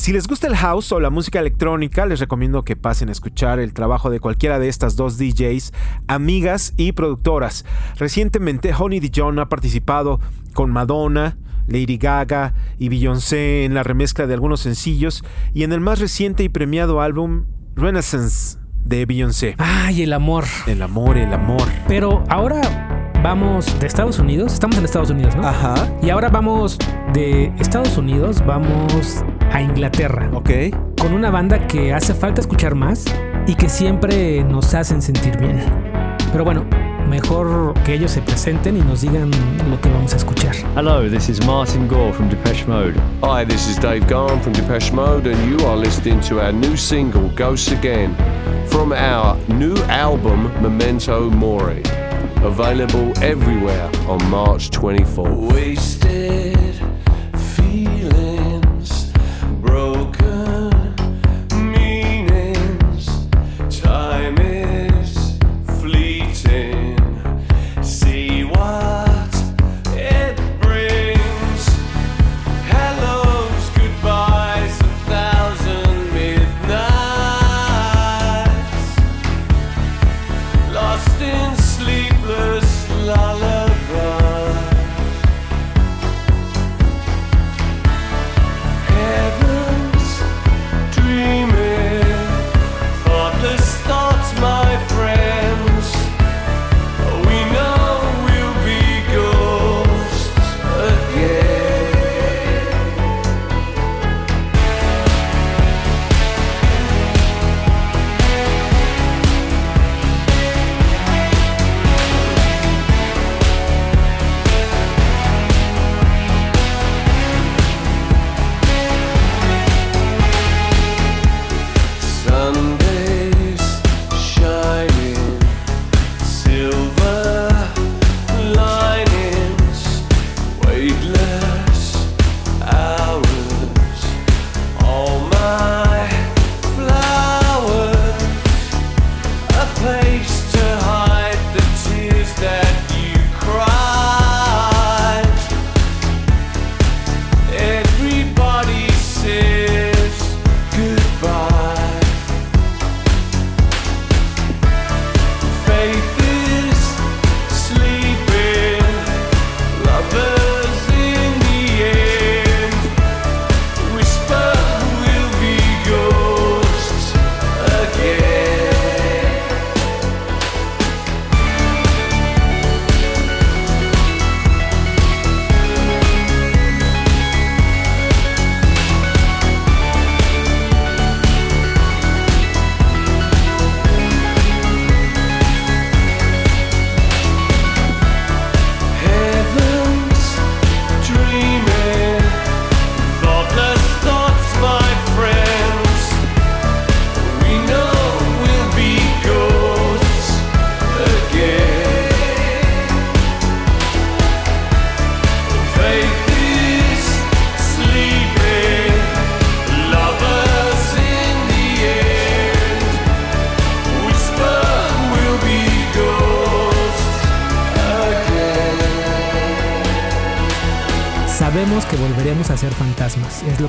Si 0.00 0.14
les 0.14 0.26
gusta 0.26 0.46
el 0.46 0.56
house 0.56 0.92
o 0.92 0.98
la 0.98 1.10
música 1.10 1.40
electrónica, 1.40 2.06
les 2.06 2.20
recomiendo 2.20 2.64
que 2.64 2.74
pasen 2.74 3.10
a 3.10 3.12
escuchar 3.12 3.58
el 3.58 3.74
trabajo 3.74 4.08
de 4.08 4.18
cualquiera 4.18 4.58
de 4.58 4.70
estas 4.70 4.96
dos 4.96 5.18
DJs, 5.18 5.74
amigas 6.06 6.72
y 6.78 6.92
productoras. 6.92 7.66
Recientemente, 7.98 8.72
Honey 8.72 8.98
Dijon 8.98 9.38
ha 9.38 9.50
participado 9.50 10.18
con 10.54 10.70
Madonna, 10.70 11.36
Lady 11.66 11.98
Gaga 11.98 12.54
y 12.78 12.88
Beyoncé 12.88 13.66
en 13.66 13.74
la 13.74 13.82
remezcla 13.82 14.26
de 14.26 14.32
algunos 14.32 14.60
sencillos 14.60 15.22
y 15.52 15.64
en 15.64 15.72
el 15.74 15.80
más 15.80 16.00
reciente 16.00 16.44
y 16.44 16.48
premiado 16.48 17.02
álbum 17.02 17.44
Renaissance 17.76 18.56
de 18.82 19.04
Beyoncé. 19.04 19.54
Ay, 19.58 20.00
el 20.04 20.14
amor. 20.14 20.44
El 20.66 20.80
amor, 20.80 21.18
el 21.18 21.34
amor. 21.34 21.68
Pero 21.86 22.24
ahora 22.30 23.10
vamos 23.22 23.78
de 23.78 23.86
Estados 23.86 24.18
Unidos. 24.18 24.54
Estamos 24.54 24.78
en 24.78 24.84
Estados 24.86 25.10
Unidos, 25.10 25.36
¿no? 25.36 25.46
Ajá. 25.46 25.74
Y 26.02 26.08
ahora 26.08 26.30
vamos 26.30 26.78
de 27.12 27.52
Estados 27.58 27.98
Unidos, 27.98 28.42
vamos 28.46 29.22
a 29.50 29.60
Inglaterra. 29.60 30.30
Ok. 30.32 30.50
Con 31.00 31.12
una 31.12 31.30
banda 31.30 31.66
que 31.66 31.92
hace 31.92 32.14
falta 32.14 32.40
escuchar 32.40 32.74
más 32.74 33.04
y 33.46 33.54
que 33.54 33.68
siempre 33.68 34.44
nos 34.44 34.74
hacen 34.74 35.02
sentir 35.02 35.36
bien. 35.38 35.60
Pero 36.32 36.44
bueno, 36.44 36.64
mejor 37.08 37.74
que 37.84 37.94
ellos 37.94 38.12
se 38.12 38.22
presenten 38.22 38.76
y 38.76 38.80
nos 38.80 39.00
digan 39.02 39.30
lo 39.68 39.80
que 39.80 39.88
vamos 39.88 40.14
a 40.14 40.16
escuchar. 40.16 40.54
Hello, 40.76 41.08
this 41.08 41.28
is 41.28 41.44
Martin 41.44 41.88
Gore 41.88 42.12
from 42.12 42.28
Depeche 42.28 42.66
Mode. 42.66 42.94
Hi, 43.22 43.44
this 43.44 43.68
is 43.68 43.78
Dave 43.78 44.06
Garn 44.06 44.40
from 44.40 44.52
Depeche 44.52 44.92
Mode, 44.92 45.26
and 45.26 45.50
you 45.50 45.66
are 45.66 45.76
listening 45.76 46.20
to 46.28 46.40
our 46.40 46.52
new 46.52 46.76
single, 46.76 47.28
Ghosts 47.34 47.72
Again, 47.72 48.14
from 48.68 48.92
our 48.92 49.36
new 49.48 49.76
album, 49.88 50.44
Memento 50.62 51.28
Mori. 51.30 51.82
Available 52.42 53.12
everywhere 53.22 53.90
on 54.08 54.24
March 54.30 54.70
24th. 54.70 55.52
Wasted 55.52 56.59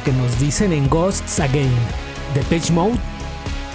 lo 0.01 0.05
que 0.05 0.12
nos 0.13 0.39
dicen 0.39 0.74
en 0.74 0.88
Ghosts 0.89 1.39
Again, 1.39 1.72
de 2.34 2.41
Page 2.43 2.72
Mode, 2.72 2.98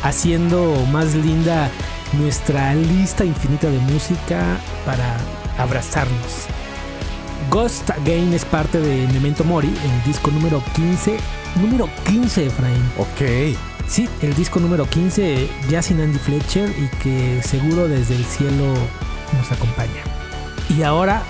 haciendo 0.03 0.75
más 0.93 1.15
linda 1.15 1.71
nuestra 2.15 2.75
lista 2.75 3.25
infinita 3.25 3.69
de 3.69 3.79
música 3.79 4.59
para 4.85 5.17
abrazarnos. 5.59 6.47
Ghost 7.51 7.91
Again 7.91 8.33
es 8.33 8.45
parte 8.45 8.81
de 8.81 9.07
Memento 9.13 9.45
Mori, 9.45 9.69
el 9.69 10.05
disco 10.05 10.31
número 10.31 10.63
15, 10.75 11.17
número 11.57 11.89
15, 12.07 12.47
Efraín. 12.47 12.91
Ok. 12.99 13.57
Sí, 13.89 14.09
el 14.23 14.35
disco 14.35 14.59
número 14.59 14.89
15, 14.89 15.49
ya 15.69 15.83
sin 15.83 16.01
Andy 16.01 16.19
Fletcher 16.19 16.71
y 16.71 16.89
que 16.99 17.41
seguro 17.43 17.89
desde 17.89 18.17
el 18.17 18.25
cielo 18.25 18.75
nos 19.37 19.53
acompaña. 19.53 20.03
Y 20.77 20.83
ahora, 20.83 21.23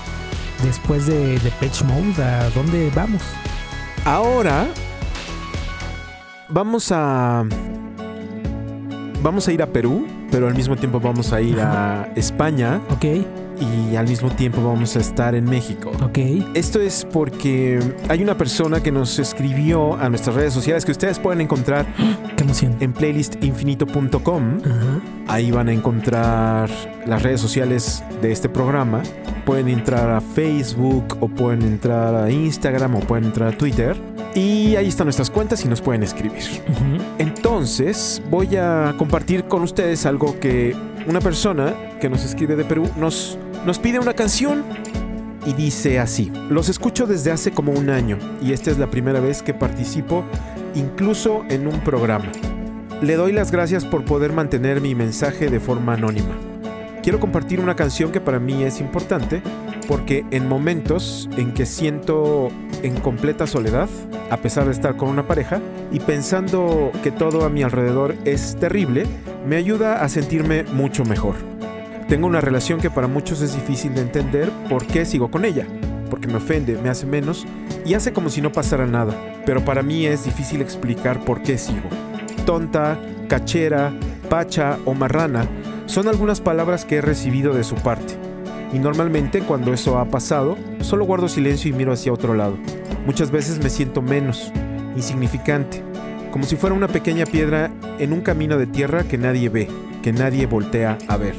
después 0.62 1.06
de, 1.06 1.38
de 1.38 1.50
Patch 1.52 1.82
Mode, 1.82 2.22
¿a 2.22 2.50
dónde 2.50 2.90
vamos? 2.94 3.22
Ahora 4.04 4.68
vamos 6.48 6.90
a 6.92 7.44
vamos 9.22 9.48
a 9.48 9.52
ir 9.52 9.62
a 9.62 9.66
Perú, 9.66 10.06
pero 10.30 10.46
al 10.48 10.54
mismo 10.54 10.76
tiempo 10.76 11.00
vamos 11.00 11.32
a 11.32 11.40
ir 11.40 11.58
a 11.60 12.08
España 12.14 12.80
Ok, 12.90 13.04
y 13.58 13.96
al 13.96 14.06
mismo 14.06 14.30
tiempo 14.30 14.62
vamos 14.62 14.94
a 14.96 15.00
estar 15.00 15.34
en 15.34 15.44
México. 15.46 15.90
ok. 16.02 16.18
Esto 16.54 16.80
es 16.80 17.06
porque 17.10 17.80
hay 18.08 18.22
una 18.22 18.36
persona 18.36 18.82
que 18.82 18.92
nos 18.92 19.18
escribió 19.18 19.94
a 19.96 20.08
nuestras 20.10 20.36
redes 20.36 20.52
sociales 20.52 20.84
que 20.84 20.92
ustedes 20.92 21.18
pueden 21.18 21.40
encontrar 21.40 21.86
Qué 22.36 22.44
emoción. 22.44 22.76
en 22.80 22.92
playlistinfinito.com. 22.92 24.58
Ajá. 24.64 25.00
Ahí 25.28 25.50
van 25.50 25.68
a 25.68 25.72
encontrar 25.72 26.68
las 27.06 27.22
redes 27.22 27.40
sociales 27.40 28.04
de 28.22 28.30
este 28.30 28.48
programa. 28.48 29.02
Pueden 29.44 29.68
entrar 29.68 30.10
a 30.10 30.20
Facebook 30.20 31.16
o 31.20 31.28
pueden 31.28 31.62
entrar 31.62 32.14
a 32.14 32.30
Instagram 32.30 32.96
o 32.96 33.00
pueden 33.00 33.24
entrar 33.24 33.54
a 33.54 33.56
Twitter. 33.56 33.96
Y 34.36 34.76
ahí 34.76 34.88
están 34.88 35.06
nuestras 35.06 35.30
cuentas 35.30 35.64
y 35.64 35.68
nos 35.68 35.80
pueden 35.80 36.02
escribir. 36.02 36.42
Entonces 37.18 38.20
voy 38.30 38.54
a 38.56 38.94
compartir 38.98 39.44
con 39.44 39.62
ustedes 39.62 40.04
algo 40.04 40.38
que 40.38 40.76
una 41.06 41.20
persona 41.20 41.74
que 42.02 42.10
nos 42.10 42.22
escribe 42.22 42.54
de 42.54 42.64
Perú 42.64 42.86
nos, 42.98 43.38
nos 43.64 43.78
pide 43.78 43.98
una 43.98 44.12
canción 44.12 44.62
y 45.46 45.54
dice 45.54 45.98
así. 45.98 46.30
Los 46.50 46.68
escucho 46.68 47.06
desde 47.06 47.32
hace 47.32 47.52
como 47.52 47.72
un 47.72 47.88
año 47.88 48.18
y 48.42 48.52
esta 48.52 48.70
es 48.70 48.76
la 48.76 48.90
primera 48.90 49.20
vez 49.20 49.42
que 49.42 49.54
participo 49.54 50.22
incluso 50.74 51.46
en 51.48 51.66
un 51.66 51.80
programa. 51.80 52.30
Le 53.00 53.16
doy 53.16 53.32
las 53.32 53.50
gracias 53.50 53.86
por 53.86 54.04
poder 54.04 54.34
mantener 54.34 54.82
mi 54.82 54.94
mensaje 54.94 55.48
de 55.48 55.60
forma 55.60 55.94
anónima. 55.94 56.36
Quiero 57.02 57.20
compartir 57.20 57.58
una 57.58 57.74
canción 57.74 58.12
que 58.12 58.20
para 58.20 58.38
mí 58.38 58.64
es 58.64 58.80
importante 58.80 59.40
porque 59.88 60.24
en 60.30 60.48
momentos 60.48 61.28
en 61.36 61.52
que 61.52 61.66
siento 61.66 62.48
en 62.82 62.94
completa 62.96 63.46
soledad, 63.46 63.88
a 64.30 64.36
pesar 64.38 64.66
de 64.66 64.72
estar 64.72 64.96
con 64.96 65.08
una 65.08 65.26
pareja, 65.26 65.60
y 65.92 66.00
pensando 66.00 66.90
que 67.02 67.10
todo 67.10 67.44
a 67.44 67.50
mi 67.50 67.62
alrededor 67.62 68.14
es 68.24 68.56
terrible, 68.56 69.06
me 69.46 69.56
ayuda 69.56 70.02
a 70.02 70.08
sentirme 70.08 70.64
mucho 70.64 71.04
mejor. 71.04 71.36
Tengo 72.08 72.26
una 72.26 72.40
relación 72.40 72.80
que 72.80 72.90
para 72.90 73.08
muchos 73.08 73.42
es 73.42 73.54
difícil 73.54 73.94
de 73.94 74.02
entender 74.02 74.50
por 74.68 74.86
qué 74.86 75.04
sigo 75.04 75.30
con 75.30 75.44
ella, 75.44 75.66
porque 76.10 76.28
me 76.28 76.36
ofende, 76.36 76.78
me 76.78 76.88
hace 76.88 77.06
menos 77.06 77.46
y 77.84 77.94
hace 77.94 78.12
como 78.12 78.30
si 78.30 78.40
no 78.40 78.52
pasara 78.52 78.86
nada, 78.86 79.14
pero 79.44 79.64
para 79.64 79.82
mí 79.82 80.06
es 80.06 80.24
difícil 80.24 80.60
explicar 80.60 81.24
por 81.24 81.42
qué 81.42 81.58
sigo. 81.58 81.88
Tonta, 82.44 82.98
cachera, 83.28 83.92
pacha 84.28 84.78
o 84.84 84.94
marrana 84.94 85.48
son 85.86 86.08
algunas 86.08 86.40
palabras 86.40 86.84
que 86.84 86.96
he 86.96 87.00
recibido 87.00 87.54
de 87.54 87.64
su 87.64 87.76
parte. 87.76 88.15
Y 88.72 88.78
normalmente 88.78 89.40
cuando 89.40 89.72
eso 89.72 89.98
ha 89.98 90.06
pasado, 90.06 90.56
solo 90.80 91.04
guardo 91.04 91.28
silencio 91.28 91.70
y 91.70 91.74
miro 91.74 91.92
hacia 91.92 92.12
otro 92.12 92.34
lado. 92.34 92.56
Muchas 93.06 93.30
veces 93.30 93.62
me 93.62 93.70
siento 93.70 94.02
menos, 94.02 94.52
insignificante, 94.96 95.82
como 96.32 96.44
si 96.44 96.56
fuera 96.56 96.74
una 96.74 96.88
pequeña 96.88 97.24
piedra 97.24 97.70
en 97.98 98.12
un 98.12 98.20
camino 98.20 98.58
de 98.58 98.66
tierra 98.66 99.04
que 99.04 99.18
nadie 99.18 99.48
ve, 99.48 99.68
que 100.02 100.12
nadie 100.12 100.46
voltea 100.46 100.98
a 101.08 101.16
ver. 101.16 101.34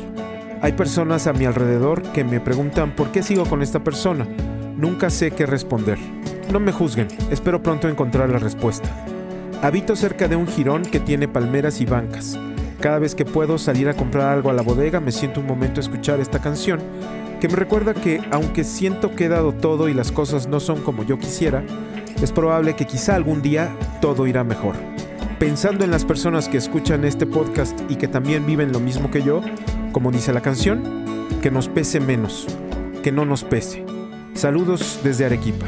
Hay 0.62 0.72
personas 0.72 1.28
a 1.28 1.34
mi 1.34 1.46
alrededor 1.46 2.02
que 2.14 2.24
me 2.24 2.40
preguntan 2.40 2.96
por 2.96 3.12
qué 3.12 3.22
sigo 3.22 3.46
con 3.46 3.62
esta 3.62 3.84
persona. 3.84 4.28
Nunca 4.76 5.10
sé 5.10 5.32
qué 5.32 5.46
responder. 5.46 6.00
No 6.52 6.60
me 6.60 6.72
juzguen, 6.72 7.08
espero 7.30 7.62
pronto 7.62 7.88
encontrar 7.88 8.30
la 8.30 8.40
respuesta. 8.40 8.90
Habito 9.62 9.96
cerca 9.96 10.28
de 10.28 10.36
un 10.36 10.48
jirón 10.48 10.84
que 10.84 11.00
tiene 11.00 11.28
palmeras 11.28 11.82
y 11.82 11.86
bancas. 11.86 12.40
Cada 12.80 13.00
vez 13.00 13.16
que 13.16 13.26
puedo 13.26 13.58
salir 13.58 13.90
a 13.90 13.96
comprar 13.96 14.30
algo 14.30 14.50
a 14.50 14.54
la 14.54 14.62
bodega 14.62 15.00
me 15.00 15.12
siento 15.12 15.40
un 15.40 15.48
momento 15.48 15.80
escuchar 15.80 16.20
esta 16.20 16.40
canción 16.40 16.80
que 17.40 17.48
me 17.48 17.56
recuerda 17.56 17.94
que 17.94 18.22
aunque 18.32 18.64
siento 18.64 19.16
que 19.16 19.26
he 19.26 19.30
dado 19.30 19.54
todo 19.54 19.90
y 19.90 19.94
las 19.94 20.12
cosas 20.12 20.48
no 20.48 20.60
son 20.60 20.82
como 20.82 21.04
yo 21.04 21.20
quisiera, 21.20 21.64
es 22.22 22.32
probable 22.32 22.76
que 22.76 22.86
quizá 22.86 23.16
algún 23.16 23.42
día 23.42 23.76
todo 24.02 24.26
irá 24.26 24.44
mejor. 24.44 24.76
Pensando 25.40 25.84
en 25.84 25.92
las 25.92 26.04
personas 26.04 26.50
que 26.50 26.58
escuchan 26.58 27.06
este 27.06 27.28
podcast 27.28 27.80
y 27.90 27.96
que 27.96 28.08
también 28.08 28.46
viven 28.46 28.72
lo 28.72 28.80
mismo 28.80 29.12
que 29.12 29.22
yo, 29.22 29.42
como 29.92 30.12
dice 30.12 30.34
la 30.34 30.42
canción, 30.42 31.28
que 31.42 31.52
nos 31.52 31.68
pese 31.68 32.00
menos, 32.00 32.48
que 33.04 33.12
no 33.12 33.24
nos 33.24 33.44
pese. 33.44 33.86
Saludos 34.34 35.00
desde 35.04 35.26
Arequipa. 35.26 35.68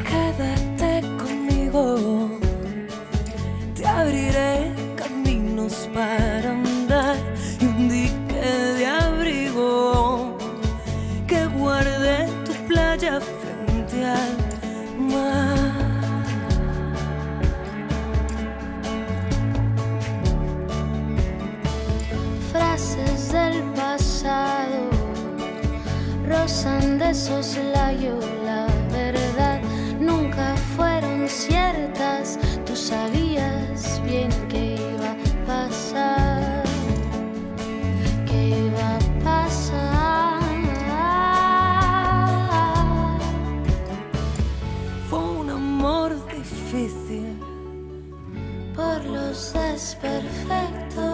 Por 49.00 49.08
los 49.12 49.52
desperfectos. 49.54 51.04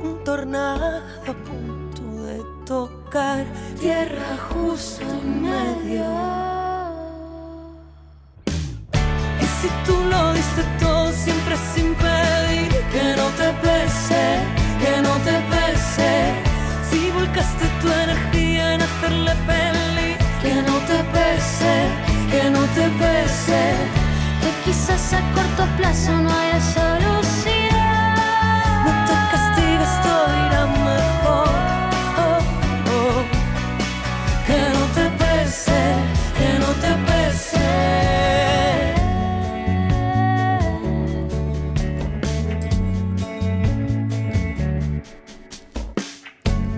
un 0.00 0.22
tornado 0.24 1.02
a 1.26 1.32
punto 1.44 2.02
de 2.22 2.40
tocar 2.64 3.44
tierra 3.80 4.36
justo 4.50 5.02
en 5.02 5.42
medio. 5.42 6.04
Y 9.40 9.44
si 9.60 9.68
tú 9.84 9.96
lo 10.08 10.32
diste 10.34 10.62
todo 10.78 10.85
quizás 24.76 25.14
a 25.14 25.20
corto 25.32 25.64
plazo 25.78 26.12
no 26.12 26.30
haya 26.30 26.60
solución. 26.60 28.14
No 28.84 28.92
te 29.08 29.14
castigues, 29.32 29.92
todo 30.04 30.26
irá 30.46 30.62
mejor. 30.66 31.48
Oh, 32.24 32.40
oh. 32.94 33.20
Que 34.46 34.58
no 34.74 34.82
te 34.96 35.04
pese, 35.20 35.80
que 36.36 36.48
no 36.62 36.70
te 36.82 36.92
pese. 37.08 37.68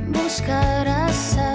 Buscarás 0.07 1.21
abrigo 1.37 1.48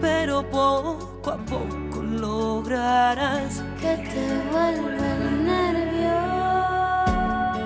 pero 0.00 0.42
poco 0.50 1.30
a 1.30 1.36
poco 1.36 2.02
lograrás 2.02 3.62
que 3.80 3.96
te 3.96 4.26
vuelva 4.50 5.14
nervioso. 5.44 6.10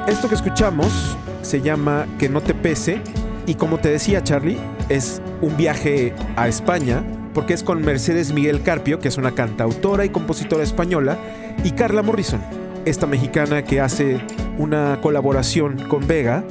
Esto 0.06 0.28
que 0.28 0.34
escuchamos 0.34 1.16
se 1.42 1.60
llama 1.60 2.06
Que 2.18 2.28
no 2.28 2.40
te 2.40 2.54
pese 2.54 3.00
y 3.46 3.54
como 3.54 3.78
te 3.78 3.90
decía 3.90 4.22
Charlie, 4.22 4.58
es 4.88 5.20
un 5.40 5.56
viaje 5.56 6.14
a 6.36 6.48
España 6.48 7.02
porque 7.34 7.52
es 7.52 7.62
con 7.62 7.82
Mercedes 7.82 8.32
Miguel 8.32 8.62
Carpio, 8.62 9.00
que 9.00 9.08
es 9.08 9.18
una 9.18 9.32
cantautora 9.32 10.04
y 10.04 10.10
compositora 10.10 10.62
española, 10.62 11.18
y 11.64 11.72
Carla 11.72 12.02
Morrison, 12.02 12.40
esta 12.84 13.06
mexicana 13.06 13.62
que 13.64 13.80
hace 13.80 14.20
una 14.56 15.00
colaboración 15.02 15.88
con 15.88 16.06
Vega 16.06 16.44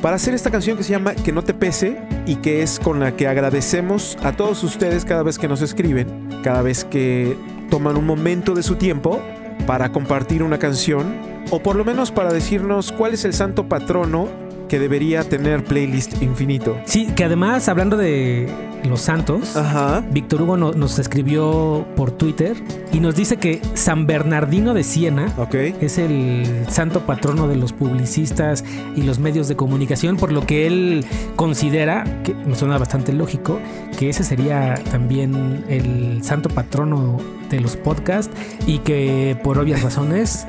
para 0.00 0.14
hacer 0.14 0.34
esta 0.34 0.50
canción 0.50 0.76
que 0.76 0.84
se 0.84 0.92
llama 0.92 1.14
Que 1.14 1.32
no 1.32 1.42
te 1.42 1.54
pese 1.54 2.00
y 2.28 2.36
que 2.36 2.62
es 2.62 2.78
con 2.78 3.00
la 3.00 3.16
que 3.16 3.26
agradecemos 3.26 4.18
a 4.22 4.32
todos 4.32 4.62
ustedes 4.62 5.06
cada 5.06 5.22
vez 5.22 5.38
que 5.38 5.48
nos 5.48 5.62
escriben, 5.62 6.28
cada 6.44 6.60
vez 6.60 6.84
que 6.84 7.38
toman 7.70 7.96
un 7.96 8.04
momento 8.04 8.54
de 8.54 8.62
su 8.62 8.76
tiempo 8.76 9.18
para 9.66 9.92
compartir 9.92 10.42
una 10.42 10.58
canción 10.58 11.16
o 11.50 11.60
por 11.60 11.74
lo 11.74 11.86
menos 11.86 12.12
para 12.12 12.30
decirnos 12.30 12.92
cuál 12.92 13.14
es 13.14 13.24
el 13.24 13.32
santo 13.32 13.66
patrono 13.66 14.28
que 14.68 14.78
debería 14.78 15.24
tener 15.24 15.64
playlist 15.64 16.22
infinito. 16.22 16.76
Sí, 16.84 17.06
que 17.16 17.24
además, 17.24 17.68
hablando 17.68 17.96
de 17.96 18.48
los 18.84 19.00
santos, 19.00 19.56
Ajá. 19.56 20.04
Víctor 20.12 20.42
Hugo 20.42 20.56
no- 20.56 20.72
nos 20.72 20.98
escribió 21.00 21.84
por 21.96 22.12
Twitter 22.12 22.56
y 22.92 23.00
nos 23.00 23.16
dice 23.16 23.36
que 23.38 23.60
San 23.74 24.06
Bernardino 24.06 24.72
de 24.72 24.84
Siena 24.84 25.32
es 25.80 25.98
el 25.98 26.64
santo 26.68 27.00
patrono 27.04 27.48
de 27.48 27.56
los 27.56 27.72
publicistas 27.72 28.64
y 28.94 29.02
los 29.02 29.18
medios 29.18 29.48
de 29.48 29.56
comunicación, 29.56 30.16
por 30.16 30.30
lo 30.32 30.46
que 30.46 30.66
él 30.68 31.04
considera, 31.34 32.04
que 32.22 32.34
me 32.34 32.54
suena 32.54 32.78
bastante 32.78 33.12
lógico, 33.12 33.58
que 33.98 34.10
ese 34.10 34.22
sería 34.22 34.74
también 34.90 35.64
el 35.68 36.22
santo 36.22 36.48
patrono 36.48 37.18
de 37.50 37.60
los 37.60 37.76
podcasts 37.76 38.30
y 38.66 38.78
que 38.78 39.36
por 39.42 39.58
obvias 39.58 39.82
razones 39.82 40.46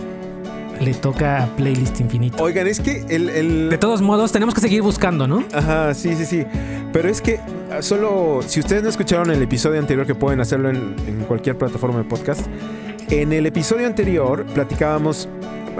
le 0.81 0.93
toca 0.93 1.43
a 1.43 1.47
Playlist 1.55 1.99
Infinito. 1.99 2.41
Oigan, 2.43 2.67
es 2.67 2.79
que 2.79 3.03
el... 3.09 3.29
el- 3.29 3.69
De 3.69 3.77
todos 3.77 4.01
modos, 4.01 4.31
tenemos 4.31 4.53
que 4.55 4.61
seguir 4.61 4.81
buscando, 4.81 5.27
¿no? 5.27 5.43
Ajá, 5.53 5.93
sí, 5.93 6.15
sí, 6.15 6.25
sí. 6.25 6.45
Pero 6.93 7.09
es 7.09 7.21
que 7.21 7.39
ah, 7.71 7.81
solo, 7.81 8.41
si 8.45 8.59
ustedes 8.59 8.81
no 8.83 8.89
escucharon 8.89 9.29
el 9.31 9.41
episodio 9.41 9.79
anterior, 9.79 10.05
que 10.05 10.15
pueden 10.15 10.39
hacerlo 10.39 10.69
en, 10.69 10.95
en 11.07 11.19
cualquier 11.27 11.57
plataforma 11.57 11.99
de 11.99 12.03
podcast, 12.05 12.45
en 13.09 13.33
el 13.33 13.45
episodio 13.45 13.87
anterior 13.87 14.45
platicábamos, 14.53 15.27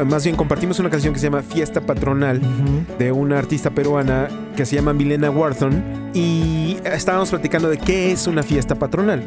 más 0.06 0.24
bien 0.24 0.36
compartimos 0.36 0.80
una 0.80 0.90
canción 0.90 1.14
que 1.14 1.20
se 1.20 1.28
llama 1.28 1.42
Fiesta 1.44 1.82
Patronal 1.82 2.42
de 2.98 3.12
una 3.12 3.38
artista 3.38 3.70
peruana 3.70 4.28
que 4.56 4.66
se 4.66 4.76
llama 4.76 4.94
Milena 4.94 5.30
Warthon 5.30 6.12
y 6.14 6.78
estábamos 6.86 7.30
platicando 7.30 7.70
de 7.70 7.78
qué 7.78 8.12
es 8.12 8.26
una 8.28 8.42
fiesta 8.44 8.76
patronal. 8.76 9.24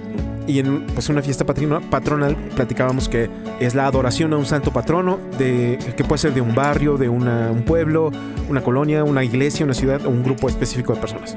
Y 0.46 0.59
en 0.59 0.87
pues, 0.87 1.09
una 1.09 1.22
fiesta 1.22 1.46
patrino- 1.46 1.81
patronal 1.88 2.37
platicábamos 2.57 3.09
que 3.09 3.31
es 3.61 3.74
la 3.74 3.87
adoración 3.87 4.33
a 4.33 4.37
un 4.37 4.44
santo 4.46 4.72
patrono, 4.72 5.18
de, 5.38 5.78
que 5.96 6.02
puede 6.05 6.18
ser 6.18 6.35
de 6.35 6.40
un 6.40 6.55
barrio, 6.55 6.96
de 6.98 7.09
una- 7.09 7.50
un 7.50 7.62
pueblo, 7.62 8.11
una 8.48 8.62
colonia, 8.62 9.05
una 9.05 9.22
iglesia, 9.22 9.64
una 9.64 9.74
ciudad 9.74 10.05
o 10.05 10.11
un 10.11 10.22
grupo 10.24 10.48
específico 10.48 10.94
de 10.94 11.00
personas. 11.00 11.37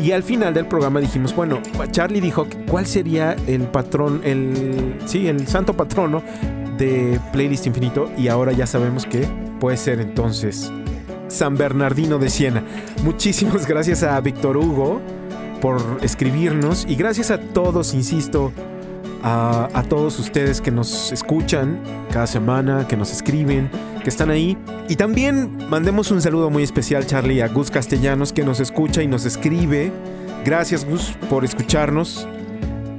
Y 0.00 0.10
al 0.12 0.22
final 0.24 0.52
del 0.52 0.66
programa 0.66 1.00
dijimos, 1.00 1.34
bueno, 1.34 1.60
Charlie 1.92 2.20
dijo 2.20 2.46
cuál 2.68 2.84
sería 2.86 3.36
el 3.46 3.62
patrón, 3.62 4.20
el 4.24 4.96
sí, 5.06 5.28
el 5.28 5.46
santo 5.46 5.74
patrono 5.74 6.22
de 6.76 7.18
Playlist 7.32 7.66
Infinito 7.66 8.10
y 8.18 8.26
ahora 8.28 8.50
ya 8.52 8.66
sabemos 8.66 9.06
que 9.06 9.26
puede 9.60 9.76
ser 9.76 10.00
entonces 10.00 10.70
San 11.28 11.56
Bernardino 11.56 12.18
de 12.18 12.28
Siena. 12.28 12.64
Muchísimas 13.04 13.66
gracias 13.68 14.02
a 14.02 14.20
Víctor 14.20 14.56
Hugo 14.56 15.00
por 15.64 15.80
escribirnos 16.02 16.84
y 16.86 16.94
gracias 16.94 17.30
a 17.30 17.38
todos, 17.38 17.94
insisto, 17.94 18.52
a, 19.22 19.70
a 19.72 19.82
todos 19.84 20.18
ustedes 20.18 20.60
que 20.60 20.70
nos 20.70 21.10
escuchan 21.10 21.80
cada 22.12 22.26
semana, 22.26 22.86
que 22.86 22.98
nos 22.98 23.10
escriben, 23.10 23.70
que 24.02 24.10
están 24.10 24.28
ahí. 24.28 24.58
Y 24.90 24.96
también 24.96 25.56
mandemos 25.70 26.10
un 26.10 26.20
saludo 26.20 26.50
muy 26.50 26.64
especial, 26.64 27.06
Charlie, 27.06 27.40
a 27.40 27.48
Gus 27.48 27.70
Castellanos, 27.70 28.34
que 28.34 28.44
nos 28.44 28.60
escucha 28.60 29.02
y 29.02 29.06
nos 29.06 29.24
escribe. 29.24 29.90
Gracias, 30.44 30.84
Gus, 30.84 31.16
por 31.30 31.46
escucharnos 31.46 32.28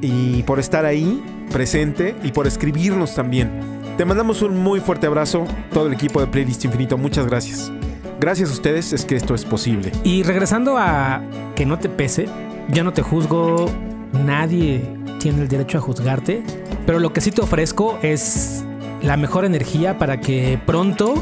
y 0.02 0.42
por 0.42 0.60
estar 0.60 0.86
ahí 0.86 1.24
presente 1.52 2.16
y 2.24 2.32
por 2.32 2.48
escribirnos 2.48 3.14
también. 3.14 3.52
Te 3.96 4.06
mandamos 4.06 4.42
un 4.42 4.58
muy 4.58 4.80
fuerte 4.80 5.06
abrazo, 5.06 5.46
todo 5.72 5.86
el 5.86 5.94
equipo 5.94 6.20
de 6.20 6.26
Playlist 6.26 6.66
Infinito. 6.66 6.98
Muchas 6.98 7.28
gracias. 7.28 7.72
Gracias 8.20 8.50
a 8.50 8.54
ustedes 8.54 8.92
es 8.92 9.06
que 9.06 9.16
esto 9.16 9.36
es 9.36 9.46
posible. 9.46 9.92
Y 10.04 10.24
regresando 10.24 10.80
a 10.80 11.22
que 11.56 11.68
no 11.68 11.78
te 11.78 11.90
pese, 11.90 12.28
yo 12.70 12.84
no 12.84 12.94
te 12.94 13.02
juzgo, 13.02 13.70
nadie 14.14 14.82
tiene 15.20 15.42
el 15.42 15.48
derecho 15.48 15.78
a 15.78 15.82
juzgarte, 15.82 16.44
pero 16.86 17.00
lo 17.00 17.14
que 17.14 17.22
sí 17.22 17.32
te 17.32 17.42
ofrezco 17.42 17.98
es 18.02 18.64
la 19.02 19.18
mejor 19.18 19.46
energía 19.46 19.98
para 19.98 20.20
que 20.20 20.60
pronto 20.66 21.16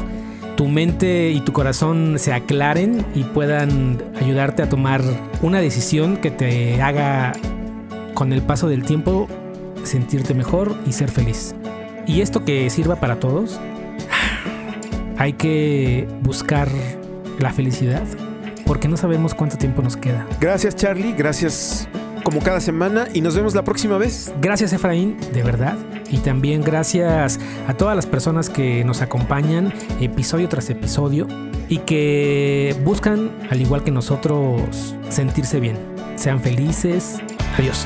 tu 0.56 0.68
mente 0.68 1.30
y 1.30 1.40
tu 1.40 1.52
corazón 1.52 2.18
se 2.18 2.32
aclaren 2.32 3.04
y 3.14 3.24
puedan 3.24 4.02
ayudarte 4.20 4.62
a 4.62 4.68
tomar 4.68 5.02
una 5.42 5.60
decisión 5.60 6.16
que 6.16 6.30
te 6.30 6.80
haga 6.80 7.32
con 8.14 8.32
el 8.32 8.42
paso 8.42 8.68
del 8.68 8.84
tiempo 8.84 9.28
sentirte 9.82 10.34
mejor 10.34 10.76
y 10.86 10.92
ser 10.92 11.10
feliz. 11.10 11.54
Y 12.06 12.20
esto 12.20 12.44
que 12.44 12.70
sirva 12.70 12.96
para 12.96 13.18
todos, 13.18 13.58
hay 15.18 15.32
que 15.34 16.06
buscar 16.22 16.68
la 17.38 17.52
felicidad 17.52 18.04
porque 18.66 18.88
no 18.88 18.96
sabemos 18.96 19.34
cuánto 19.34 19.56
tiempo 19.56 19.82
nos 19.82 19.96
queda. 19.96 20.26
Gracias, 20.40 20.76
Charlie. 20.76 21.12
Gracias 21.12 21.88
como 22.24 22.40
cada 22.40 22.60
semana 22.60 23.06
y 23.12 23.20
nos 23.20 23.36
vemos 23.36 23.54
la 23.54 23.62
próxima 23.62 23.98
vez. 23.98 24.32
Gracias 24.40 24.72
Efraín, 24.72 25.16
de 25.32 25.42
verdad. 25.42 25.76
Y 26.10 26.18
también 26.18 26.62
gracias 26.62 27.38
a 27.68 27.74
todas 27.74 27.94
las 27.94 28.06
personas 28.06 28.50
que 28.50 28.82
nos 28.84 29.02
acompañan 29.02 29.72
episodio 30.00 30.48
tras 30.48 30.70
episodio 30.70 31.26
y 31.68 31.78
que 31.78 32.74
buscan, 32.84 33.30
al 33.50 33.60
igual 33.60 33.84
que 33.84 33.90
nosotros, 33.90 34.96
sentirse 35.10 35.60
bien. 35.60 35.76
Sean 36.16 36.40
felices. 36.40 37.18
Adiós. 37.58 37.84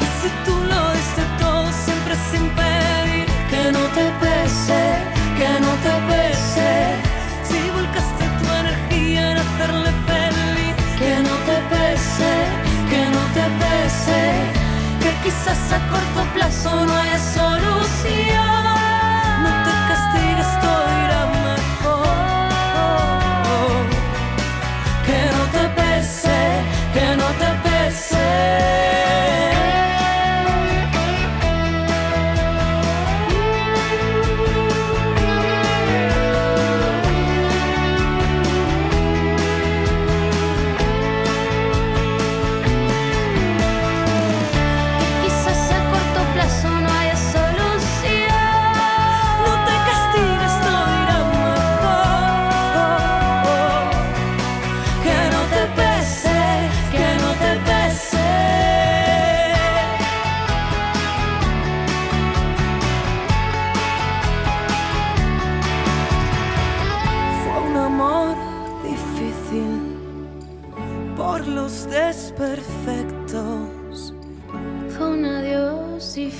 A 15.72 15.78
corto 15.90 16.32
plazo 16.34 16.86
no 16.86 16.98
solución 17.18 17.47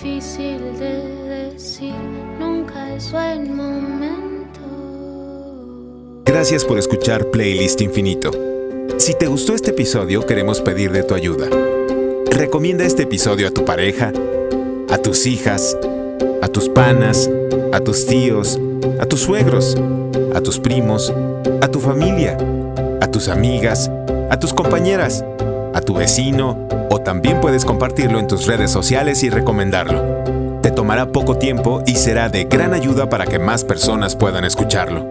difícil 0.01 0.79
de 0.79 1.51
decir, 1.51 1.95
nunca 2.39 2.95
es 2.95 3.11
buen 3.11 3.57
momento. 3.57 4.61
Gracias 6.25 6.65
por 6.65 6.79
escuchar 6.79 7.27
Playlist 7.33 7.81
Infinito. 7.81 8.31
Si 8.99 9.15
te 9.15 9.27
gustó 9.27 9.55
este 9.55 9.71
episodio, 9.71 10.25
queremos 10.25 10.61
pedirle 10.61 11.03
tu 11.03 11.15
ayuda. 11.15 11.49
Recomienda 12.31 12.85
este 12.85 13.05
episodio 13.05 13.49
a 13.49 13.51
tu 13.51 13.65
pareja, 13.65 14.13
a 14.89 14.99
tus 14.99 15.27
hijas, 15.27 15.77
a 16.43 16.49
tus 16.49 16.69
panas, 16.69 17.29
a 17.73 17.81
tus 17.81 18.07
tíos, 18.07 18.61
a 19.01 19.07
tus 19.07 19.21
suegros, 19.21 19.77
a 20.33 20.41
tus 20.41 20.61
primos, 20.61 21.13
a 21.61 21.69
tu 21.69 21.81
familia, 21.81 22.37
a 23.01 23.11
tus 23.11 23.27
amigas, 23.29 23.91
a 24.31 24.39
tus 24.39 24.55
compañeras, 24.55 25.25
a 25.75 25.81
tu 25.81 25.95
vecino 25.95 26.69
o 26.91 27.01
también 27.01 27.41
puedes 27.41 27.65
compartirlo 27.65 28.19
en 28.19 28.27
tus 28.27 28.47
redes 28.47 28.71
sociales 28.71 29.23
y 29.23 29.31
recomendarlo. 29.31 30.03
Te 30.63 30.71
tomará 30.71 31.13
poco 31.13 31.39
tiempo 31.39 31.83
y 31.87 31.95
será 31.95 32.29
de 32.29 32.45
gran 32.45 32.75
ayuda 32.75 33.09
para 33.09 33.27
que 33.27 33.39
más 33.39 33.65
personas 33.65 34.17
puedan 34.17 34.45
escucharlo. 34.45 35.11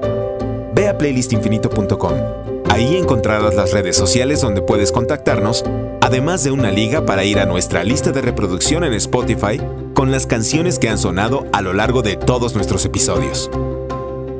ve 0.76 0.88
a 0.88 0.98
playlistinfinito.com. 0.98 2.14
Ahí 2.70 2.98
encontrarás 2.98 3.56
las 3.56 3.72
redes 3.72 3.96
sociales 3.96 4.42
donde 4.42 4.62
puedes 4.62 4.92
contactarnos, 4.92 5.64
además 6.02 6.44
de 6.44 6.52
una 6.52 6.70
liga 6.70 7.06
para 7.06 7.24
ir 7.24 7.40
a 7.40 7.46
nuestra 7.46 7.84
lista 7.84 8.12
de 8.12 8.22
reproducción 8.22 8.84
en 8.84 8.94
Spotify 8.94 9.60
con 9.96 10.12
las 10.12 10.28
canciones 10.28 10.78
que 10.78 10.90
han 10.90 11.00
sonado 11.00 11.48
a 11.54 11.62
lo 11.62 11.74
largo 11.74 12.04
de 12.04 12.18
todos 12.18 12.54
nuestros 12.54 12.86
episodios. 12.86 13.50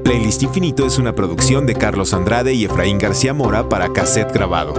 Playlist 0.04 0.44
Infinito 0.44 0.86
es 0.86 1.00
una 1.00 1.16
producción 1.16 1.66
de 1.66 1.74
Carlos 1.74 2.14
Andrade 2.14 2.54
y 2.54 2.66
Efraín 2.66 3.00
García 3.00 3.34
Mora 3.34 3.68
para 3.68 3.92
Cassette 3.92 4.32
Grabado. 4.32 4.76